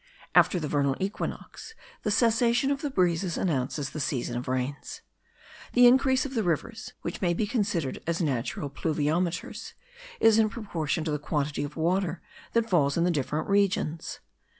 After 0.33 0.59
the 0.59 0.67
vernal 0.67 0.97
equinox, 0.99 1.75
the 2.01 2.09
cessation 2.09 2.71
of 2.71 2.81
the 2.81 2.89
breezes 2.89 3.37
announces 3.37 3.91
the 3.91 3.99
season 3.99 4.35
of 4.35 4.47
rains. 4.47 5.01
The 5.73 5.85
increase 5.85 6.25
of 6.25 6.33
the 6.33 6.41
rivers 6.41 6.93
(which 7.03 7.21
may 7.21 7.35
be 7.35 7.45
considered 7.45 8.01
as 8.07 8.19
natural 8.19 8.71
pluviometers) 8.71 9.73
is 10.19 10.39
in 10.39 10.49
proportion 10.49 11.03
to 11.03 11.11
the 11.11 11.19
quantity 11.19 11.63
of 11.63 11.77
water 11.77 12.19
that 12.53 12.67
falls 12.67 12.97
in 12.97 13.03
the 13.03 13.11
different 13.11 13.47
regions. 13.47 14.21